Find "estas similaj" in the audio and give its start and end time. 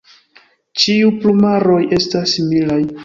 1.99-2.81